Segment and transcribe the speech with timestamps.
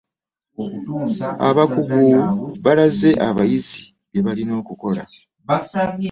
[1.49, 1.99] Abakugu
[2.63, 3.81] balaze abayizi
[4.11, 5.03] bye balina okukola.